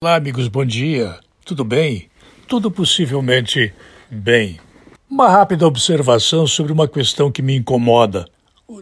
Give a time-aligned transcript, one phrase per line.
[0.00, 1.18] Olá, amigos, bom dia.
[1.44, 2.08] Tudo bem?
[2.46, 3.74] Tudo possivelmente
[4.08, 4.60] bem.
[5.10, 8.24] Uma rápida observação sobre uma questão que me incomoda.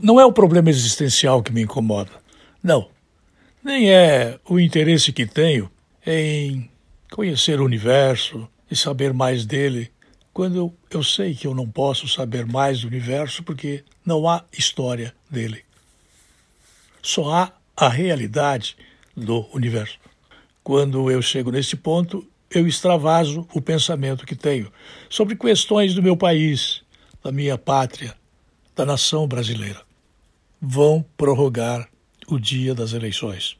[0.00, 2.10] Não é o problema existencial que me incomoda.
[2.60, 2.90] Não.
[3.62, 5.70] Nem é o interesse que tenho
[6.04, 6.68] em
[7.12, 9.92] conhecer o universo e saber mais dele,
[10.32, 15.14] quando eu, sei que eu não posso saber mais do universo porque não há história
[15.30, 15.64] dele.
[17.00, 18.76] Só há a realidade
[19.16, 19.96] do universo.
[20.64, 24.72] Quando eu chego nesse ponto, eu extravaso o pensamento que tenho
[25.10, 26.80] sobre questões do meu país,
[27.22, 28.16] da minha pátria,
[28.74, 29.82] da nação brasileira.
[30.58, 31.86] Vão prorrogar
[32.26, 33.58] o dia das eleições.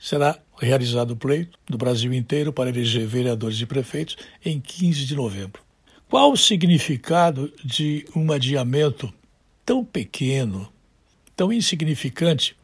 [0.00, 5.14] Será realizado o pleito do Brasil inteiro para eleger vereadores e prefeitos em 15 de
[5.14, 5.62] novembro.
[6.08, 9.14] Qual o significado de um adiamento
[9.64, 10.68] tão pequeno,
[11.36, 12.56] tão insignificante,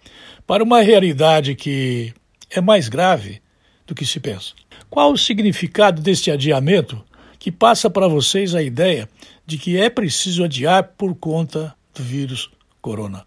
[0.44, 2.12] para uma realidade que
[2.59, 3.41] é mais grave
[3.87, 4.52] do que se pensa.
[4.91, 7.02] Qual o significado deste adiamento
[7.38, 9.08] que passa para vocês a ideia
[9.47, 13.25] de que é preciso adiar por conta do vírus corona?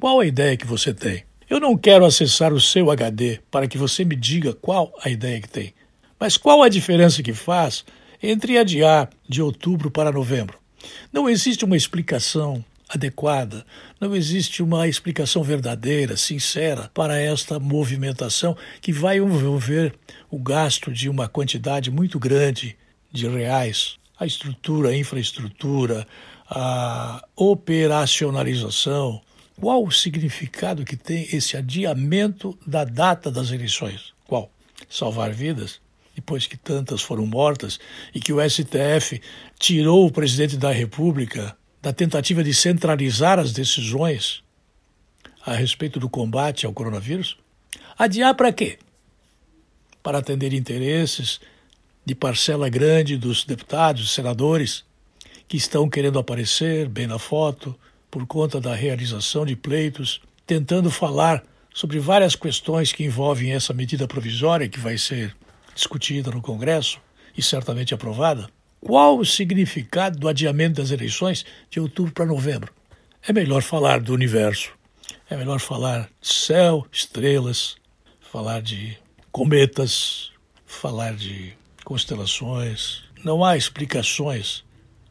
[0.00, 1.24] Qual a ideia que você tem?
[1.48, 5.40] Eu não quero acessar o seu HD para que você me diga qual a ideia
[5.40, 5.74] que tem.
[6.18, 7.84] Mas qual a diferença que faz
[8.22, 10.58] entre adiar de outubro para novembro?
[11.12, 13.64] Não existe uma explicação adequada,
[13.98, 19.94] não existe uma explicação verdadeira, sincera para esta movimentação que vai envolver
[20.30, 22.76] o gasto de uma quantidade muito grande
[23.10, 26.06] de reais, a estrutura, a infraestrutura,
[26.48, 29.22] a operacionalização.
[29.58, 34.12] Qual o significado que tem esse adiamento da data das eleições?
[34.26, 34.50] Qual?
[34.88, 35.80] Salvar vidas?
[36.14, 37.80] Depois que tantas foram mortas
[38.14, 39.18] e que o STF
[39.58, 44.42] tirou o presidente da República da tentativa de centralizar as decisões
[45.44, 47.36] a respeito do combate ao coronavírus?
[47.98, 48.78] Adiar para quê?
[50.00, 51.40] Para atender interesses
[52.04, 54.84] de parcela grande dos deputados, senadores,
[55.48, 57.78] que estão querendo aparecer bem na foto
[58.10, 61.42] por conta da realização de pleitos, tentando falar
[61.74, 65.34] sobre várias questões que envolvem essa medida provisória que vai ser
[65.74, 67.00] discutida no Congresso
[67.36, 68.48] e certamente aprovada.
[68.84, 72.74] Qual o significado do adiamento das eleições de outubro para novembro?
[73.22, 74.72] É melhor falar do universo,
[75.30, 77.76] é melhor falar de céu, estrelas,
[78.20, 78.98] falar de
[79.30, 80.32] cometas,
[80.66, 81.52] falar de
[81.84, 83.04] constelações.
[83.22, 84.64] Não há explicações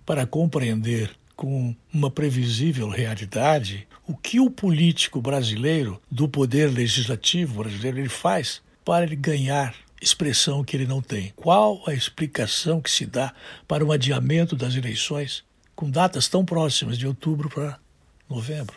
[0.06, 8.00] para compreender com uma previsível realidade o que o político brasileiro, do poder legislativo brasileiro,
[8.00, 11.32] ele faz para ele ganhar expressão que ele não tem.
[11.36, 13.34] Qual a explicação que se dá
[13.68, 15.44] para um adiamento das eleições
[15.76, 17.80] com datas tão próximas de outubro para
[18.28, 18.76] novembro?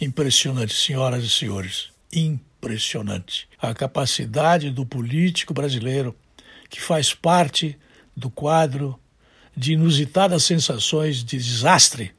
[0.00, 1.88] Impressionante, senhoras e senhores.
[2.12, 3.48] Impressionante.
[3.60, 6.16] A capacidade do político brasileiro,
[6.68, 7.76] que faz parte
[8.16, 8.98] do quadro
[9.56, 12.12] de inusitadas sensações de desastre,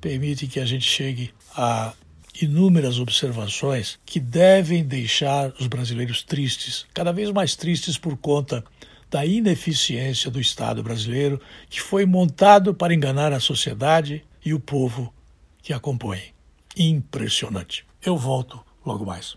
[0.00, 1.92] permite que a gente chegue a
[2.40, 8.64] inúmeras observações que devem deixar os brasileiros tristes, cada vez mais tristes por conta
[9.10, 15.12] da ineficiência do Estado brasileiro, que foi montado para enganar a sociedade e o povo
[15.62, 16.22] que a compõe.
[16.76, 17.84] Impressionante.
[18.04, 19.36] Eu volto logo mais.